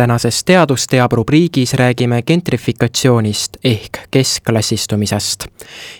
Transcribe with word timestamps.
tänases 0.00 0.44
Teadus 0.44 0.86
teab 0.88 1.12
rubriigis 1.12 1.74
räägime 1.76 2.22
gentrifikatsioonist 2.22 3.56
ehk 3.64 3.98
keskklassistumisest. 4.10 5.44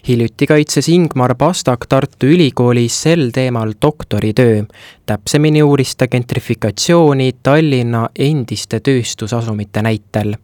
hiljuti 0.08 0.46
kaitses 0.46 0.88
Ingmar 0.88 1.34
Pastak 1.34 1.86
Tartu 1.86 2.26
Ülikoolis 2.26 3.02
sel 3.02 3.30
teemal 3.30 3.72
doktoritöö. 3.82 4.62
täpsemini 5.06 5.62
uuris 5.62 5.96
ta 5.96 6.08
gentrifikatsiooni 6.08 7.32
Tallinna 7.42 8.08
endiste 8.18 8.80
tööstusasumite 8.80 9.82
näitel. 9.82 10.34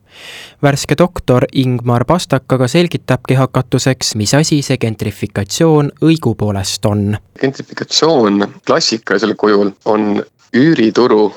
värske 0.62 0.94
doktor 0.98 1.44
Ingmar 1.52 2.04
Pastak 2.04 2.52
aga 2.52 2.68
selgitabki 2.68 3.34
hakatuseks, 3.34 4.14
mis 4.14 4.34
asi 4.34 4.62
see 4.62 4.76
gentrifikatsioon 4.76 5.92
õigupoolest 6.02 6.84
on. 6.84 7.16
gentrifikatsioon 7.40 8.52
klassikalisel 8.66 9.34
kujul 9.34 9.70
on 9.84 10.24
üürituru 10.56 11.34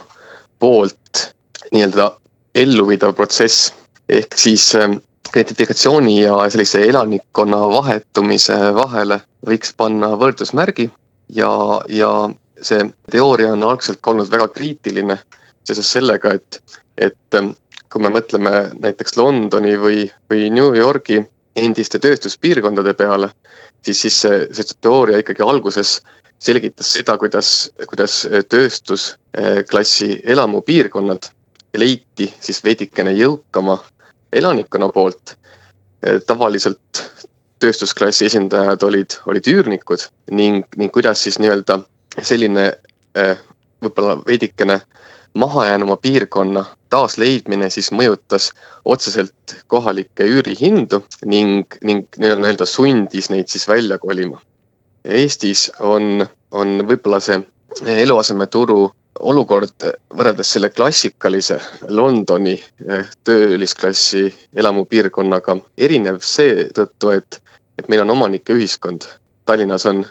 poolt 0.59 1.38
nii-öelda 1.71 2.11
elluviidav 2.55 3.13
protsess. 3.13 3.73
ehk 4.09 4.33
siis 4.37 4.71
identifikatsiooni 4.73 6.15
ähm, 6.17 6.23
ja 6.23 6.49
sellise 6.49 6.81
elanikkonna 6.89 7.59
vahetumise 7.69 8.57
vahele 8.73 9.19
võiks 9.45 9.73
panna 9.77 10.15
võrdusmärgi 10.17 10.89
ja, 11.29 11.51
ja 11.87 12.09
see 12.61 12.87
teooria 13.11 13.53
on 13.53 13.63
algselt 13.63 14.07
olnud 14.07 14.31
väga 14.31 14.47
kriitiline 14.55 15.19
seoses 15.63 15.91
sellega, 15.91 16.33
et, 16.33 16.61
et 16.97 17.37
ähm, 17.37 17.53
kui 17.93 18.01
me 18.01 18.09
mõtleme 18.13 18.69
näiteks 18.81 19.17
Londoni 19.17 19.75
või, 19.77 20.07
või 20.31 20.49
New 20.53 20.73
Yorgi 20.77 21.21
endiste 21.59 21.99
tööstuspiirkondade 22.01 22.93
peale, 22.97 23.29
siis, 23.85 24.01
siis 24.01 24.21
see, 24.23 24.45
see 24.53 24.77
teooria 24.81 25.21
ikkagi 25.21 25.45
alguses 25.45 25.99
selgitas 26.39 26.93
seda, 26.95 27.17
kuidas, 27.19 27.69
kuidas 27.89 28.21
tööstusklassi 28.49 30.21
elamupiirkonnad 30.23 31.29
leiti 31.77 32.33
siis 32.39 32.63
veidikene 32.63 33.11
jõukama 33.17 33.79
elanikkonna 34.33 34.89
poolt. 34.93 35.35
tavaliselt 36.27 37.01
tööstusklassi 37.59 38.25
esindajad 38.29 38.83
olid, 38.87 39.17
olid 39.27 39.47
üürnikud 39.51 40.05
ning, 40.31 40.63
ning 40.79 40.91
kuidas 40.93 41.23
siis 41.23 41.39
nii-öelda 41.43 41.81
selline 42.23 42.69
eh, 43.19 43.41
võib-olla 43.83 44.15
veidikene 44.27 44.79
mahajäänuma 45.33 45.97
piirkonna 45.97 46.65
taasleidmine 46.89 47.69
siis 47.69 47.91
mõjutas 47.91 48.49
otseselt 48.85 49.55
kohalikke 49.67 50.25
üürihindu 50.25 51.03
ning, 51.25 51.67
ning 51.83 52.07
nii-öelda 52.17 52.65
sundis 52.65 53.29
neid 53.29 53.51
siis 53.51 53.67
välja 53.67 53.99
kolima. 53.99 54.39
Eestis 55.05 55.69
on, 55.79 56.25
on 56.51 56.79
võib-olla 56.87 57.19
see 57.23 57.39
eluasemeturu 57.85 58.89
olukord 59.19 59.85
võrreldes 60.15 60.51
selle 60.53 60.69
klassikalise 60.73 61.59
Londoni 61.89 62.55
eh, 62.55 63.09
töölisklassi 63.27 64.27
elamupiirkonnaga 64.55 65.57
erinev 65.77 66.21
seetõttu, 66.25 67.13
et, 67.15 67.41
et 67.79 67.89
meil 67.89 68.03
on 68.05 68.15
omanike 68.15 68.55
ühiskond. 68.55 69.07
Tallinnas 69.45 69.85
on 69.89 70.05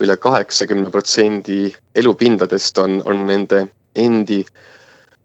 üle 0.00 0.16
kaheksakümne 0.20 0.90
protsendi 0.92 1.74
elupindadest 1.94 2.78
on, 2.78 3.00
on 3.04 3.26
nende 3.28 3.66
endi 3.96 4.42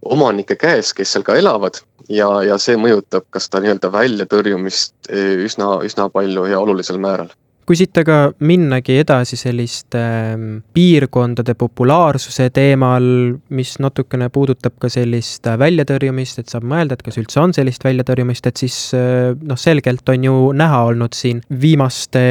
omanike 0.02 0.56
käes, 0.56 0.94
kes 0.96 1.12
seal 1.14 1.26
ka 1.28 1.36
elavad 1.38 1.82
ja, 2.10 2.30
ja 2.48 2.58
see 2.58 2.80
mõjutab 2.80 3.28
ka 3.30 3.42
seda 3.44 3.62
nii-öelda 3.62 3.92
väljatõrjumist 3.94 5.12
eh, 5.12 5.38
üsna, 5.46 5.78
üsna 5.86 6.10
palju 6.10 6.48
ja 6.52 6.60
olulisel 6.64 7.00
määral 7.02 7.32
kui 7.66 7.78
siit 7.78 7.98
aga 8.02 8.18
minnagi 8.44 8.98
edasi 9.02 9.38
selliste 9.40 10.00
ähm, 10.02 10.46
piirkondade 10.74 11.54
populaarsuse 11.60 12.50
teemal, 12.54 13.06
mis 13.54 13.76
natukene 13.84 14.30
puudutab 14.34 14.78
ka 14.82 14.90
sellist 14.92 15.48
äh, 15.48 15.58
väljatõrjumist, 15.62 16.42
et 16.42 16.52
saab 16.52 16.66
mõelda, 16.68 16.98
et 16.98 17.06
kas 17.06 17.20
üldse 17.22 17.42
on 17.42 17.54
sellist 17.56 17.86
väljatõrjumist, 17.86 18.50
et 18.50 18.64
siis 18.64 18.78
äh, 18.98 19.32
noh, 19.38 19.60
selgelt 19.62 20.10
on 20.10 20.26
ju 20.28 20.38
näha 20.58 20.82
olnud 20.90 21.18
siin 21.18 21.44
viimaste 21.62 22.24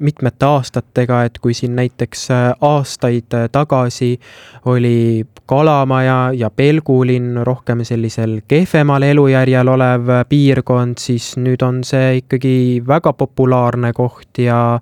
mitmete 0.00 0.48
aastatega, 0.48 1.24
et 1.30 1.40
kui 1.42 1.56
siin 1.56 1.76
näiteks 1.80 2.28
äh, 2.34 2.50
aastaid 2.60 3.32
tagasi 3.52 4.12
oli 4.70 5.24
Kalamaja 5.46 6.30
ja 6.32 6.48
Pelgulinn 6.50 7.42
rohkem 7.44 7.82
sellisel 7.84 8.38
kehvemal 8.48 9.04
elujärjel 9.04 9.68
olev 9.68 10.08
piirkond, 10.28 10.96
siis 11.00 11.34
nüüd 11.36 11.60
on 11.66 11.82
see 11.84 12.22
ikkagi 12.22 12.54
väga 12.86 13.12
populaarne 13.12 13.92
koht 13.96 14.40
ja 14.40 14.78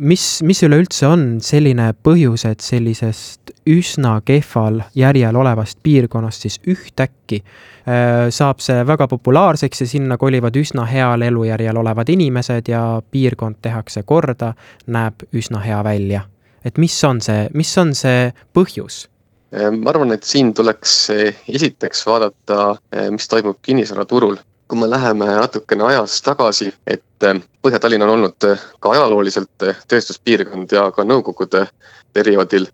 mis, 0.00 0.42
mis 0.42 0.62
üleüldse 0.62 1.06
on 1.08 1.24
selline 1.44 1.90
põhjus, 2.04 2.44
et 2.48 2.62
sellisest 2.64 3.52
üsna 3.68 4.18
kehval 4.24 4.82
järjel 4.96 5.36
olevast 5.36 5.78
piirkonnast 5.82 6.46
siis 6.46 6.58
ühtäkki 6.66 7.42
äh, 7.42 8.28
saab 8.34 8.62
see 8.64 8.80
väga 8.86 9.08
populaarseks 9.10 9.84
ja 9.84 9.90
sinna 9.90 10.18
kolivad 10.18 10.56
üsna 10.56 10.86
heal 10.88 11.22
elujärjel 11.26 11.76
olevad 11.76 12.08
inimesed 12.08 12.70
ja 12.72 12.82
piirkond 13.10 13.60
tehakse 13.62 14.02
korda, 14.02 14.54
näeb 14.86 15.28
üsna 15.32 15.62
hea 15.64 15.84
välja. 15.84 16.24
et 16.64 16.78
mis 16.78 17.04
on 17.04 17.20
see, 17.20 17.48
mis 17.54 17.78
on 17.78 17.94
see 17.94 18.32
põhjus? 18.54 19.06
Äh, 19.54 19.70
ma 19.72 19.90
arvan, 19.90 20.12
et 20.12 20.24
siin 20.24 20.54
tuleks 20.54 20.98
äh, 21.14 21.42
esiteks 21.48 22.06
vaadata, 22.06 22.76
mis 23.10 23.28
toimub 23.28 23.58
kinnisvaraturul 23.62 24.36
kui 24.68 24.78
me 24.78 24.90
läheme 24.90 25.26
natukene 25.26 25.84
ajas 25.84 26.18
tagasi, 26.22 26.72
et 26.86 27.24
eh, 27.24 27.40
Põhja-Tallinn 27.64 28.04
on 28.04 28.12
olnud 28.16 28.46
eh, 28.50 28.66
ka 28.80 28.92
ajalooliselt 28.92 29.64
eh, 29.68 29.80
tööstuspiirkond 29.88 30.72
ja 30.72 30.88
ka 30.92 31.06
nõukogude 31.08 31.66
perioodil 32.12 32.68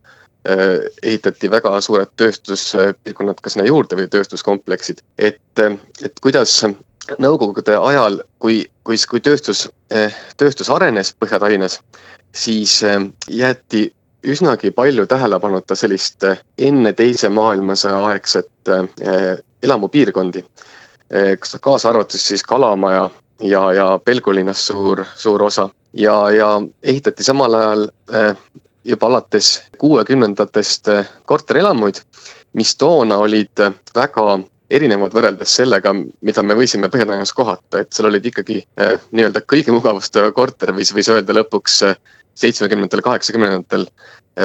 ehitati 0.45 1.49
väga 1.49 1.71
suured 1.81 2.11
tööstuspiirkonnad 2.21 3.39
ka 3.41 3.49
sinna 3.49 3.65
juurde 3.65 3.97
või 3.97 4.11
tööstuskompleksid, 4.13 4.99
et, 5.17 5.63
et 6.05 6.21
kuidas 6.21 6.59
nõukogude 7.17 7.79
ajal, 7.79 8.19
kui, 8.45 8.59
kui, 8.85 8.99
kui 9.09 9.23
tööstus, 9.25 9.63
tööstus 10.37 10.69
arenes 10.69 11.15
Põhja-Tallinnas, 11.17 11.79
siis 12.37 12.77
jäeti 13.33 13.87
üsnagi 14.35 14.75
palju 14.77 15.07
tähelepanuta 15.09 15.79
sellist 15.81 16.29
enne 16.59 16.93
teise 16.93 17.33
maailmasõja 17.33 18.05
aegset 18.11 18.75
elamupiirkondi 19.65 20.45
Eh, 21.11 21.37
kaasa 21.61 21.89
arvatud 21.89 22.21
siis 22.21 22.43
Kalamaja 22.43 23.11
ja, 23.41 23.73
ja 23.73 23.99
Pelgulinnast 24.05 24.61
suur, 24.61 25.05
suur 25.17 25.43
osa 25.43 25.69
ja, 25.93 26.31
ja 26.31 26.63
ehitati 26.83 27.25
samal 27.25 27.55
ajal 27.55 27.89
eh, 28.13 28.37
juba 28.85 29.07
alates 29.07 29.63
kuuekümnendatest 29.79 30.89
eh, 30.89 31.07
korterelamuid, 31.25 32.01
mis 32.53 32.77
toona 32.77 33.19
olid 33.19 33.63
väga 33.95 34.39
erinevad 34.71 35.15
võrreldes 35.15 35.55
sellega, 35.61 35.93
mida 35.95 36.43
me 36.43 36.57
võisime 36.59 36.89
Põhja-Tallinnas 36.91 37.35
kohata, 37.37 37.83
et 37.83 37.93
seal 37.93 38.09
olid 38.11 38.27
ikkagi 38.27 38.63
eh, 38.63 38.97
nii-öelda 39.13 39.45
kõige 39.53 39.75
mugavustega 39.75 40.33
korter, 40.33 40.75
võis, 40.75 40.95
võis 40.95 41.11
öelda 41.13 41.37
lõpuks 41.37 41.83
seitsmekümnendatel, 42.35 43.03
kaheksakümnendatel 43.05 43.87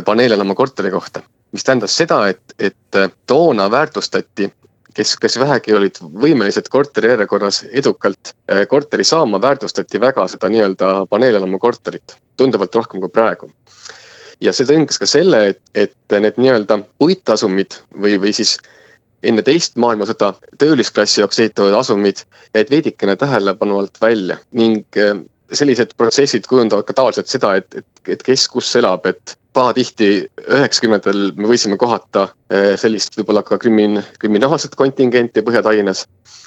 paneelelamu 0.05 0.53
korteri 0.55 0.91
kohta. 0.93 1.23
mis 1.51 1.63
tähendas 1.63 1.95
seda, 1.97 2.27
et, 2.29 2.53
et 2.59 2.97
toona 3.25 3.71
väärtustati 3.71 4.51
kes, 4.99 5.15
kes 5.21 5.37
vähegi 5.39 5.75
olid 5.75 5.99
võimelised 6.01 6.67
korteri 6.71 7.13
järjekorras 7.13 7.61
edukalt 7.81 8.33
äh, 8.51 8.65
korteri 8.67 9.05
saama, 9.07 9.39
väärtustati 9.41 10.01
väga 10.01 10.27
seda 10.31 10.49
nii-öelda 10.51 10.91
paneelelamu 11.11 11.59
korterit, 11.59 12.17
tunduvalt 12.37 12.75
rohkem 12.75 13.03
kui 13.03 13.13
praegu. 13.13 13.51
ja 14.39 14.53
see 14.55 14.67
tõngas 14.67 14.99
ka 14.99 15.07
selle, 15.09 15.39
et, 15.53 15.61
et 15.75 16.19
need 16.23 16.37
nii-öelda 16.39 16.81
puitasumid 16.99 17.79
või, 17.95 18.19
või 18.23 18.35
siis 18.35 18.57
enne 19.23 19.43
teist 19.43 19.75
maailmasõda 19.75 20.33
töölisklassi 20.59 21.19
jaoks 21.21 21.39
ehitavad 21.43 21.75
asumid 21.79 22.23
jäid 22.55 22.71
veidikene 22.71 23.15
tähelepanu 23.19 23.81
alt 23.81 23.99
välja 24.01 24.39
ning 24.51 24.99
äh, 24.99 25.19
sellised 25.55 25.93
protsessid 25.97 26.47
kujundavad 26.49 26.85
ka 26.87 26.95
tavaliselt 26.97 27.29
seda, 27.31 27.55
et, 27.59 27.81
et, 27.81 28.01
et 28.15 28.23
kes 28.25 28.47
kus 28.51 28.69
elab, 28.79 29.05
et 29.09 29.35
pahatihti 29.53 30.09
üheksakümnendatel 30.45 31.31
me 31.37 31.49
võisime 31.49 31.77
kohata 31.79 32.27
eh, 32.53 32.73
sellist 32.79 33.17
võib-olla 33.17 33.43
ka 33.45 33.57
krimin-, 33.61 34.01
kriminaalset 34.21 34.75
kontingenti 34.79 35.43
Põhja-Tallinnas, 35.45 36.05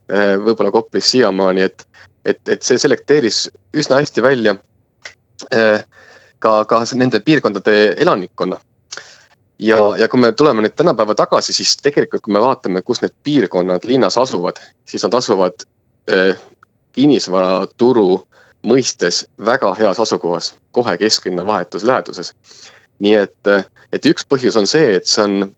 eh, 0.09 0.35
võib-olla 0.39 0.73
Koplis 0.75 1.11
siiamaani, 1.15 1.67
et, 1.67 1.87
et, 2.25 2.41
et 2.49 2.63
see 2.63 2.79
selekteeris 2.79 3.45
üsna 3.75 3.99
hästi 4.01 4.25
välja 4.25 4.55
eh, 5.51 5.83
ka, 6.39 6.61
ka 6.71 6.85
nende 6.99 7.21
piirkondade 7.25 7.77
elanikkonna. 8.05 8.61
ja, 9.63 9.79
ja 9.99 10.09
kui 10.09 10.21
me 10.21 10.33
tuleme 10.33 10.63
nüüd 10.63 10.79
tänapäeva 10.79 11.15
tagasi, 11.19 11.53
siis 11.55 11.77
tegelikult, 11.83 12.23
kui 12.23 12.35
me 12.35 12.43
vaatame, 12.43 12.83
kus 12.87 13.03
need 13.03 13.15
piirkonnad 13.27 13.85
linnas 13.87 14.19
asuvad, 14.19 14.59
siis 14.87 15.03
nad 15.07 15.15
asuvad 15.15 15.67
kinnisvaraturu 16.93 18.09
mõistes 18.67 19.25
väga 19.39 19.75
heas 19.75 20.01
asukohas, 20.01 20.55
kohe 20.73 20.97
kesklinna 20.99 21.47
vahetus 21.47 21.85
läheduses 21.85 22.35
nii 23.03 23.19
et, 23.19 23.51
et 23.93 24.09
üks 24.09 24.27
põhjus 24.29 24.57
on 24.61 24.69
see, 24.71 24.97
et 24.99 25.09
see 25.11 25.25
on, 25.25 25.51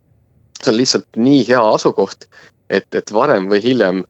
see 0.61 0.73
on 0.73 0.79
lihtsalt 0.79 1.21
nii 1.21 1.45
hea 1.49 1.61
asukoht, 1.75 2.29
et, 2.71 2.89
et 2.97 3.13
varem 3.15 3.49
või 3.51 3.61
hiljem 3.65 4.03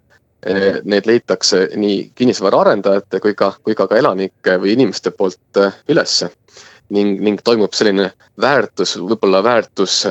eh, 0.46 0.80
need 0.84 1.08
leitakse 1.10 1.66
nii 1.80 2.10
kinnisvaraarendajate 2.18 3.20
kui 3.24 3.36
ka, 3.38 3.54
kui 3.62 3.76
ka, 3.78 3.88
ka 3.90 3.98
elanike 4.00 4.58
või 4.62 4.76
inimeste 4.76 5.14
poolt 5.16 5.62
eh, 5.62 5.82
ülesse. 5.90 6.30
ning, 6.94 7.20
ning 7.26 7.40
toimub 7.40 7.72
selline 7.74 8.10
väärtus, 8.40 8.98
võib-olla 9.00 9.40
väärtus, 9.42 10.02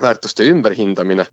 väärtuste 0.00 0.44
ümberhindamine. 0.46 1.24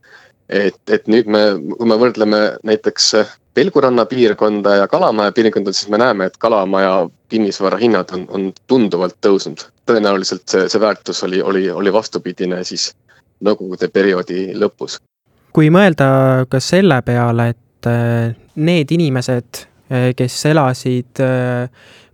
Et, 0.49 0.77
et 0.91 1.07
nüüd 1.07 1.29
me, 1.31 1.41
kui 1.77 1.89
me 1.89 1.97
võrdleme 1.99 2.41
näiteks 2.63 3.13
Pelguranna 3.55 4.03
piirkonda 4.05 4.75
ja 4.81 4.87
Kalamaja 4.91 5.31
piirkonda, 5.31 5.73
siis 5.73 5.89
me 5.89 5.97
näeme, 5.97 6.25
et 6.27 6.37
Kalamaja 6.37 7.07
kinnisvara 7.31 7.79
hinnad 7.79 8.11
on, 8.13 8.25
on 8.29 8.49
tunduvalt 8.67 9.15
tõusnud. 9.23 9.63
tõenäoliselt 9.85 10.49
see, 10.49 10.69
see 10.69 10.81
väärtus 10.81 11.23
oli, 11.23 11.41
oli, 11.41 11.69
oli 11.71 11.93
vastupidine 11.93 12.63
siis 12.63 12.89
nõukogude 13.45 13.87
perioodi 13.93 14.49
lõpus. 14.59 14.99
kui 15.53 15.69
mõelda 15.71 16.45
ka 16.49 16.59
selle 16.59 17.01
peale, 17.01 17.49
et 17.55 17.87
äh, 17.87 18.35
need 18.55 18.91
inimesed, 18.91 19.65
äh, 19.91 20.09
kes 20.17 20.45
elasid 20.51 21.23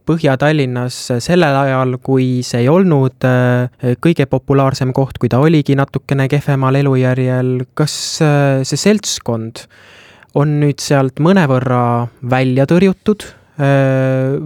Põhja-Tallinnas 0.08 0.98
sellel 1.24 1.58
ajal, 1.62 1.98
kui 2.04 2.42
see 2.46 2.64
ei 2.64 2.70
olnud 2.72 3.26
kõige 4.04 4.28
populaarsem 4.30 4.94
koht, 4.96 5.20
kui 5.22 5.30
ta 5.32 5.40
oligi 5.44 5.76
natukene 5.78 6.28
kehvemal 6.32 6.80
elujärjel, 6.82 7.52
kas 7.78 7.94
see 8.20 8.80
seltskond 8.80 9.66
on 10.40 10.58
nüüd 10.62 10.82
sealt 10.82 11.20
mõnevõrra 11.24 12.08
välja 12.32 12.66
tõrjutud 12.70 13.28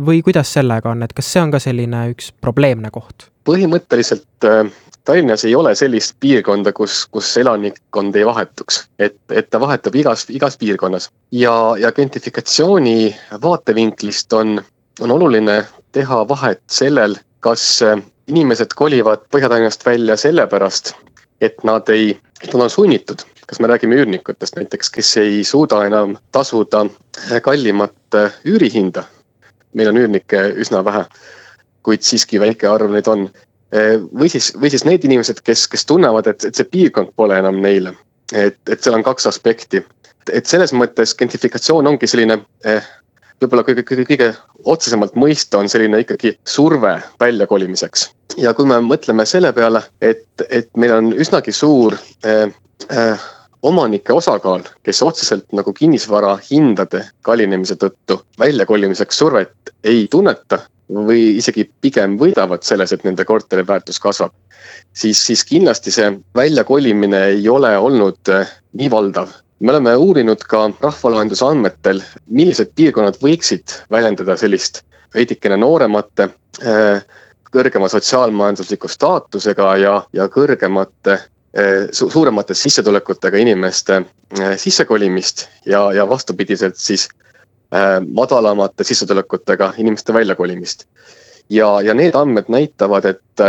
või 0.05 0.19
kuidas 0.25 0.51
sellega 0.57 0.91
on, 0.91 1.05
et 1.05 1.13
kas 1.15 1.29
see 1.31 1.43
on 1.43 1.53
ka 1.53 1.61
selline 1.63 2.09
üks 2.11 2.33
probleemne 2.41 2.91
koht? 2.91 3.29
põhimõtteliselt 3.45 4.45
Tallinnas 5.05 5.45
ei 5.45 5.53
ole 5.55 5.75
sellist 5.77 6.15
piirkonda, 6.19 6.71
kus, 6.73 7.03
kus 7.13 7.27
elanikkond 7.37 8.15
ei 8.17 8.25
vahetuks, 8.25 8.79
et, 8.97 9.19
et 9.29 9.49
ta 9.53 9.59
vahetub 9.61 9.93
igas, 10.01 10.25
igas 10.33 10.57
piirkonnas 10.57 11.11
ja, 11.29 11.53
ja 11.77 11.91
gentrifikatsiooni 11.93 13.11
vaatevinklist 13.43 14.33
on, 14.33 14.57
on 14.99 15.11
oluline 15.11 15.65
teha 15.91 16.27
vahet 16.27 16.61
sellel, 16.71 17.15
kas 17.39 17.83
inimesed 18.27 18.73
kolivad 18.75 19.27
Põhja-Tallinnast 19.31 19.85
välja 19.85 20.17
sellepärast, 20.17 20.93
et 21.41 21.63
nad 21.63 21.89
ei, 21.89 22.15
et 22.41 22.53
nad 22.53 22.65
on 22.65 22.69
sunnitud 22.69 23.21
kas 23.47 23.59
me 23.59 23.69
räägime 23.69 23.97
üürnikutest 23.99 24.57
näiteks, 24.57 24.89
kes 24.89 25.17
ei 25.21 25.43
suuda 25.43 25.83
enam 25.85 26.17
tasuda 26.31 26.85
kallimat 27.41 28.15
äh, 28.15 28.33
üürihinda. 28.45 29.03
meil 29.75 29.89
on 29.91 29.97
üürnikke 29.99 30.39
üsna 30.63 30.79
vähe, 30.85 31.03
kuid 31.83 32.01
siiski 32.01 32.39
väike 32.39 32.67
arv 32.67 32.93
neid 32.93 33.07
on. 33.11 33.25
Äh, 33.75 33.99
või 33.99 34.29
siis, 34.31 34.53
või 34.55 34.71
siis 34.71 34.85
need 34.87 35.03
inimesed, 35.03 35.41
kes, 35.43 35.67
kes 35.67 35.85
tunnevad, 35.85 36.27
et, 36.31 36.45
et 36.45 36.55
see 36.55 36.69
piirkond 36.71 37.11
pole 37.15 37.37
enam 37.39 37.59
neile. 37.61 37.93
et, 38.33 38.57
et 38.69 38.81
seal 38.81 38.95
on 38.95 39.03
kaks 39.03 39.27
aspekti. 39.27 39.83
et 40.33 40.45
selles 40.45 40.73
mõttes 40.73 41.13
gentrifikatsioon 41.17 41.87
ongi 41.87 42.07
selline 42.07 42.39
võib-olla 43.41 43.63
kõige, 43.67 43.83
kõige, 43.87 44.05
kõige 44.07 44.29
otsesemalt 44.63 45.15
mõista 45.19 45.59
on 45.59 45.69
selline 45.71 46.01
ikkagi 46.03 46.35
surve 46.47 46.97
väljakolimiseks. 47.19 48.09
ja 48.37 48.53
kui 48.53 48.67
me 48.67 48.79
mõtleme 48.83 49.25
selle 49.25 49.53
peale, 49.53 49.83
et, 50.01 50.27
et 50.49 50.69
meil 50.77 50.93
on 50.95 51.11
üsnagi 51.13 51.51
suur 51.55 51.97
eh, 52.25 52.47
eh, 52.89 53.25
omanike 53.65 54.13
osakaal, 54.13 54.63
kes 54.83 55.01
otseselt 55.01 55.45
nagu 55.53 55.73
kinnisvara 55.73 56.35
hindade 56.49 57.05
kallinemise 57.25 57.77
tõttu 57.81 58.21
väljakolimiseks 58.39 59.17
survet 59.17 59.75
ei 59.83 60.07
tunneta 60.11 60.61
või 60.89 61.37
isegi 61.39 61.65
pigem 61.81 62.17
võidavad 62.19 62.63
selles, 62.63 62.91
et 62.93 63.03
nende 63.03 63.25
korteri 63.25 63.65
väärtus 63.67 63.99
kasvab, 63.99 64.33
siis, 64.93 65.21
siis 65.25 65.43
kindlasti 65.47 65.91
see 65.91 66.11
väljakolimine 66.37 67.23
ei 67.31 67.49
ole 67.49 67.73
olnud 67.77 68.33
eh, 68.33 68.53
nii 68.77 68.91
valdav. 68.91 69.33
Me 69.59 69.71
oleme 69.71 69.95
uurinud 69.95 70.41
ka 70.49 70.65
rahvaloenduse 70.81 71.45
andmetel, 71.45 72.01
millised 72.27 72.73
piirkonnad 72.75 73.19
võiksid 73.21 73.77
väljendada 73.91 74.35
sellist 74.37 74.83
veidikene 75.15 75.57
nooremate, 75.57 76.29
eh, 76.61 77.05
kõrgema 77.51 77.87
sotsiaalmajandusliku 77.89 78.87
staatusega 78.91 79.77
ja, 79.79 79.95
ja 80.13 80.27
kõrgemate 80.27 81.19
Eh, 81.55 81.87
su 81.91 82.09
suuremate 82.09 82.53
sissetulekutega 82.53 83.37
inimeste 83.39 83.95
eh, 83.95 84.57
sissekolimist 84.59 85.45
ja, 85.65 85.93
ja 85.93 86.03
vastupidiselt 86.09 86.75
siis 86.75 87.07
madalamate 88.13 88.83
sissetulekutega 88.83 89.73
inimeste 89.77 90.13
väljakolimist. 90.13 90.85
ja, 91.49 91.81
ja 91.81 91.93
need 91.93 92.15
andmed 92.15 92.45
näitavad, 92.47 93.05
et, 93.05 93.41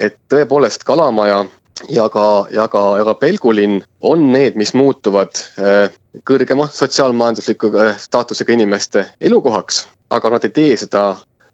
et 0.00 0.18
tõepoolest 0.30 0.84
Kalamaja 0.84 1.44
ja 1.88 2.08
ka, 2.12 2.46
ja 2.52 2.68
ka, 2.68 2.82
ja 2.98 3.04
ka 3.08 3.14
Pelgulinn 3.20 3.82
on 4.00 4.30
need, 4.32 4.56
mis 4.60 4.74
muutuvad 4.74 5.38
kõrgema 6.28 6.68
sotsiaalmajandusliku 6.72 7.72
staatusega 7.98 8.52
inimeste 8.52 9.06
elukohaks, 9.20 9.86
aga 10.12 10.34
nad 10.34 10.44
ei 10.44 10.54
tee 10.56 10.76
seda 10.76 11.04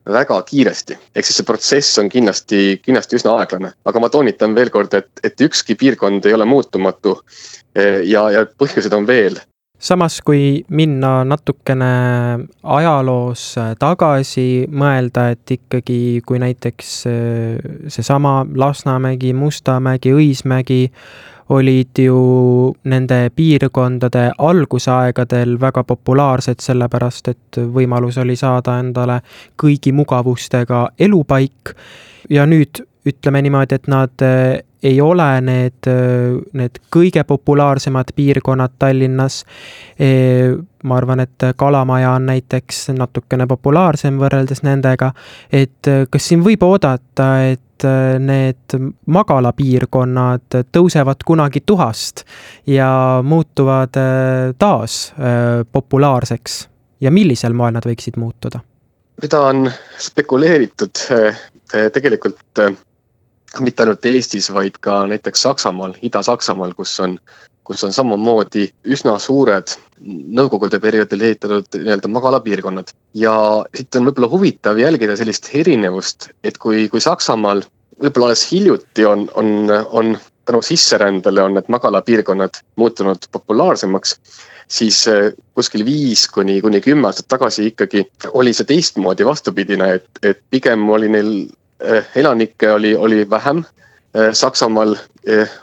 väga 0.09 0.43
kiiresti. 0.43 0.97
ehk 1.17 1.27
siis 1.27 1.37
see 1.37 1.47
protsess 1.47 1.99
on 1.99 2.09
kindlasti, 2.09 2.81
kindlasti 2.85 3.19
üsna 3.19 3.37
aeglane, 3.39 3.73
aga 3.85 4.01
ma 4.01 4.09
toonitan 4.09 4.55
veel 4.57 4.71
kord, 4.71 4.95
et, 4.95 5.11
et 5.23 5.41
ükski 5.41 5.77
piirkond 5.79 6.27
ei 6.27 6.35
ole 6.35 6.45
muutumatu. 6.49 7.19
Eh, 7.77 8.01
ja, 8.09 8.31
ja 8.33 8.47
põhjuseid 8.59 8.95
on 8.97 9.07
veel 9.07 9.37
samas, 9.79 10.21
kui 10.27 10.65
minna 10.75 11.23
natukene 11.25 11.93
ajaloos 12.63 13.45
tagasi, 13.79 14.67
mõelda, 14.71 15.31
et 15.35 15.55
ikkagi, 15.59 16.21
kui 16.27 16.41
näiteks 16.43 16.93
eh, 17.11 17.73
seesama 17.89 18.43
Lasnamägi, 18.55 19.33
Mustamägi, 19.39 20.15
Õismägi 20.15 20.85
olid 21.49 21.97
ju 21.97 22.19
nende 22.85 23.31
piirkondade 23.37 24.27
algusaegadel 24.39 25.57
väga 25.61 25.85
populaarsed, 25.89 26.61
sellepärast 26.61 27.31
et 27.33 27.61
võimalus 27.73 28.19
oli 28.21 28.37
saada 28.37 28.77
endale 28.83 29.23
kõigi 29.57 29.95
mugavustega 29.97 30.89
elupaik. 30.99 31.73
Ja 32.29 32.45
nüüd 32.47 32.83
ütleme 33.09 33.41
niimoodi, 33.47 33.79
et 33.79 33.89
nad 33.89 34.27
eh, 34.27 34.59
ei 34.83 35.01
ole 35.01 35.29
need, 35.41 35.89
need 36.53 36.81
kõige 36.95 37.25
populaarsemad 37.27 38.13
piirkonnad 38.17 38.77
Tallinnas. 38.79 39.45
Ma 40.83 40.97
arvan, 40.97 41.21
et 41.21 41.49
Kalamaja 41.57 42.13
on 42.15 42.29
näiteks 42.31 42.89
natukene 42.95 43.47
populaarsem 43.51 44.21
võrreldes 44.21 44.63
nendega, 44.63 45.11
et 45.53 45.91
kas 46.11 46.29
siin 46.31 46.45
võib 46.47 46.63
oodata, 46.63 47.33
et 47.51 47.87
need 48.23 48.75
magalapiirkonnad 49.07 50.63
tõusevad 50.75 51.23
kunagi 51.27 51.63
tuhast 51.67 52.25
ja 52.67 52.89
muutuvad 53.23 53.99
taas 54.59 54.97
populaarseks 55.73 56.59
ja 57.01 57.11
millisel 57.15 57.55
moel 57.55 57.77
nad 57.79 57.87
võiksid 57.87 58.19
muutuda? 58.19 58.63
seda 59.19 59.41
on 59.51 59.67
spekuleeritud 59.99 61.01
tegelikult 61.95 62.61
mitte 63.61 63.85
ainult 63.85 64.07
Eestis, 64.07 64.51
vaid 64.55 64.79
ka 64.85 65.03
näiteks 65.11 65.43
Saksamaal, 65.43 65.95
Ida-Saksamaal, 66.03 66.75
kus 66.77 66.95
on, 67.01 67.19
kus 67.65 67.85
on 67.85 67.93
samamoodi 67.93 68.69
üsna 68.85 69.17
suured 69.23 69.75
nõukogude 70.39 70.81
perioodil 70.81 71.25
ehitatud 71.31 71.81
nii-öelda 71.81 72.11
magalapiirkonnad. 72.13 72.93
ja 73.15 73.35
siit 73.75 73.97
on 73.97 74.09
võib-olla 74.09 74.31
huvitav 74.31 74.79
jälgida 74.79 75.17
sellist 75.17 75.51
erinevust, 75.55 76.31
et 76.45 76.59
kui, 76.59 76.89
kui 76.89 77.01
Saksamaal 77.01 77.65
võib-olla 78.03 78.31
alles 78.31 78.45
hiljuti 78.53 79.07
on, 79.07 79.27
on, 79.35 79.71
on 79.91 80.19
tänu 80.49 80.63
sisserändele 80.63 81.43
on 81.43 81.59
need 81.59 81.69
magalapiirkonnad 81.69 82.63
muutunud 82.77 83.29
populaarsemaks, 83.33 84.15
siis 84.69 85.01
eh, 85.09 85.33
kuskil 85.55 85.85
viis 85.85 86.29
kuni, 86.33 86.61
kuni 86.65 86.81
kümme 86.85 87.09
aastat 87.09 87.29
tagasi 87.29 87.67
ikkagi 87.73 88.05
oli 88.33 88.55
see 88.57 88.69
teistmoodi 88.69 89.27
vastupidine, 89.29 89.93
et, 89.99 90.09
et 90.23 90.41
pigem 90.51 90.89
oli 90.95 91.11
neil 91.13 91.33
elanikke 92.15 92.73
oli, 92.73 92.97
oli 92.97 93.31
vähem. 93.31 93.65
Eh, 94.15 94.33
Saksamaal 94.33 94.97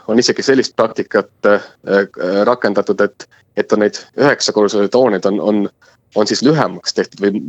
on 0.08 0.18
isegi 0.18 0.42
sellist 0.42 0.76
praktikat 0.76 1.48
rakendatud, 2.46 3.00
et, 3.02 3.24
et 3.56 3.72
on 3.72 3.80
neid 3.82 3.98
üheksakorruselised 4.14 4.94
hooned 4.94 5.26
on, 5.26 5.40
on 5.40 5.68
on 6.16 6.26
siis 6.26 6.42
lühemaks 6.42 6.94
tehtud 6.94 7.20
või 7.20 7.40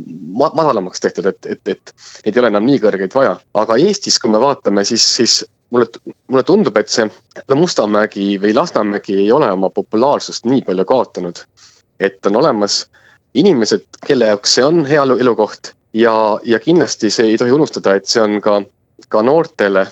madalamaks 0.54 1.00
tehtud, 1.00 1.26
et, 1.26 1.46
et, 1.46 1.60
et 1.68 1.92
neid 2.24 2.36
ei 2.36 2.42
ole 2.42 2.50
enam 2.52 2.66
nii 2.66 2.80
kõrgeid 2.82 3.14
vaja. 3.14 3.36
aga 3.54 3.76
Eestis, 3.80 4.18
kui 4.20 4.32
me 4.32 4.40
vaatame, 4.42 4.84
siis, 4.84 5.04
siis 5.16 5.38
mulle, 5.70 5.88
mulle 6.28 6.44
tundub, 6.44 6.76
et 6.76 6.92
see 6.92 7.08
Mustamägi 7.54 8.36
või 8.42 8.54
Lasnamägi 8.56 9.16
ei 9.24 9.32
ole 9.32 9.50
oma 9.52 9.70
populaarsust 9.70 10.46
nii 10.48 10.62
palju 10.66 10.84
kaotanud. 10.84 11.44
et 12.00 12.26
on 12.26 12.36
olemas 12.36 12.86
inimesed, 13.34 13.84
kelle 14.06 14.26
jaoks 14.26 14.54
see 14.54 14.64
on 14.64 14.84
hea 14.86 15.02
elukoht 15.02 15.72
ja, 15.92 16.40
ja 16.44 16.60
kindlasti 16.60 17.10
see 17.10 17.32
ei 17.32 17.38
tohi 17.38 17.52
unustada, 17.52 17.94
et 17.94 18.06
see 18.06 18.22
on 18.22 18.40
ka, 18.44 18.60
ka 19.08 19.22
noortele, 19.24 19.86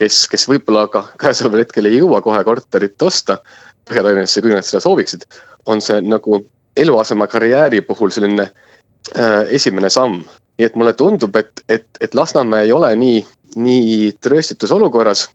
kes, 0.00 0.24
kes 0.30 0.48
võib-olla 0.50 0.86
ka 0.92 1.04
käesoleval 1.20 1.64
hetkel 1.64 1.90
ei 1.90 2.00
jõua 2.00 2.22
kohe 2.24 2.42
korterit 2.44 3.02
osta 3.02 3.40
Põhja-Tallinnasse, 3.84 4.40
kui 4.40 4.54
nad 4.54 4.64
seda 4.64 4.80
sooviksid, 4.80 5.26
on 5.68 5.82
see 5.84 6.00
nagu 6.00 6.40
eluaseme 6.80 7.26
karjääri 7.28 7.82
puhul 7.84 8.12
selline 8.14 8.48
äh, 8.48 9.42
esimene 9.52 9.90
samm. 9.92 10.24
nii 10.58 10.66
et 10.66 10.76
mulle 10.78 10.92
tundub, 10.94 11.34
et, 11.36 11.64
et, 11.68 11.86
et 12.00 12.14
Lasnamäe 12.14 12.68
ei 12.68 12.72
ole 12.72 12.92
nii, 12.96 13.24
nii 13.56 14.12
trööstitus 14.22 14.70
olukorras, 14.72 15.26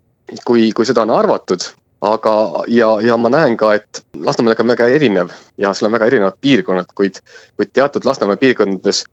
kui, 0.47 0.71
kui 0.71 0.85
seda 0.87 1.03
on 1.03 1.11
arvatud 1.11 1.65
aga, 2.01 2.63
ja, 2.71 2.87
ja 3.03 3.17
ma 3.19 3.29
näen 3.29 3.57
ka, 3.59 3.73
et 3.75 4.01
Lasnamäe 4.15 4.55
on 4.59 4.71
väga 4.71 4.87
erinev 4.87 5.33
ja 5.57 5.73
seal 5.73 5.89
on 5.89 5.97
väga 5.97 6.07
erinevad 6.07 6.39
piirkonnad, 6.41 6.91
kuid, 6.95 7.19
kuid 7.59 7.73
teatud 7.73 8.07
Lasnamäe 8.07 8.39
piirkondades 8.39 9.03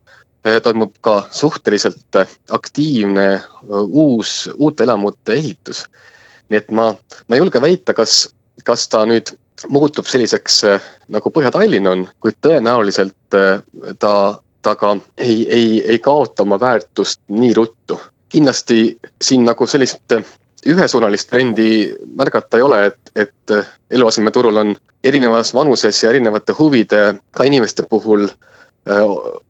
toimub 0.62 0.94
ka 1.00 1.26
suhteliselt 1.30 2.18
aktiivne 2.50 3.26
eh, 3.34 3.42
uus, 3.88 4.50
uute 4.54 4.84
elamute 4.84 5.32
ehitus. 5.32 5.86
nii 6.48 6.58
et 6.58 6.70
ma, 6.70 6.92
ma 7.26 7.34
ei 7.34 7.42
julge 7.42 7.60
väita, 7.60 7.94
kas, 7.94 8.28
kas 8.64 8.86
ta 8.88 9.02
nüüd 9.06 9.32
muutub 9.72 10.06
selliseks 10.06 10.62
eh, 10.70 10.88
nagu 11.10 11.32
Põhja-Tallinn 11.34 11.90
on, 11.90 12.06
kuid 12.22 12.38
tõenäoliselt 12.46 13.36
ta, 13.98 14.14
ta 14.62 14.74
ka 14.78 14.96
ei, 15.18 15.46
ei, 15.50 15.68
ei 15.82 15.98
kaota 15.98 16.46
oma 16.46 16.60
väärtust 16.60 17.20
nii 17.28 17.54
ruttu. 17.54 18.00
kindlasti 18.28 18.98
siin 19.22 19.44
nagu 19.46 19.66
sellist 19.66 20.12
ühesuunalist 20.66 21.30
trendi 21.30 21.94
märgata 22.18 22.58
ei 22.58 22.62
ole, 22.62 22.86
et, 22.86 23.10
et 23.14 23.54
eluasemeturul 23.90 24.56
on 24.56 24.74
erinevas 25.04 25.54
vanuses 25.54 26.02
ja 26.02 26.10
erinevate 26.10 26.52
huvidega 26.58 27.44
inimeste 27.46 27.86
puhul 27.90 28.24
äh, 28.26 28.55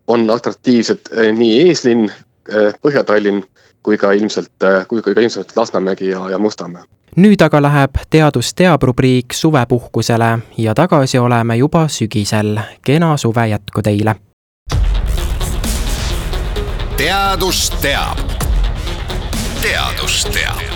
on 0.07 0.31
atraktiivsed 0.31 0.99
äh, 1.19 1.33
nii 1.33 1.69
eeslinn, 1.69 2.11
äh, 2.11 2.75
Põhja-Tallinn 2.83 3.45
kui 3.83 3.99
ka 3.99 4.12
ilmselt, 4.12 4.52
kui 4.88 5.02
ka 5.02 5.11
ilmselt 5.11 5.52
Lasnamägi 5.57 6.09
ja, 6.09 6.31
ja 6.31 6.38
Mustamäe. 6.38 6.83
nüüd 7.16 7.40
aga 7.40 7.62
läheb 7.62 8.00
Teadus 8.11 8.55
teab 8.55 8.83
rubriik 8.83 9.33
suvepuhkusele 9.33 10.38
ja 10.59 10.75
tagasi 10.75 11.19
oleme 11.19 11.57
juba 11.57 11.88
sügisel. 11.88 12.59
kena 12.83 13.16
suve 13.16 13.49
jätku 13.49 13.83
teile! 13.83 14.16
teadus 16.97 17.71
teab. 17.71 18.19
teadus 19.62 20.25
teab 20.25 20.75